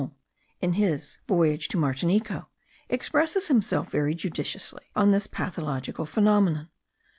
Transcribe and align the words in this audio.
Thibaut 0.01 0.09
de 0.09 0.15
Chanvalon, 0.15 0.55
in 0.61 0.73
his 0.97 1.17
Voyage 1.27 1.67
to 1.67 1.77
Martinico, 1.77 2.47
expresses 2.89 3.49
himself 3.49 3.91
very 3.91 4.15
judiciously 4.15 4.85
on 4.95 5.11
this 5.11 5.27
pathological 5.27 6.07
phenomenon. 6.07 6.71